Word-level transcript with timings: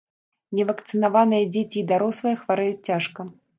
Невакцынаваныя 0.59 1.47
дзеці 1.53 1.77
і 1.83 1.85
дарослыя 1.93 2.35
хварэюць 2.43 2.83
цяжка. 2.91 3.31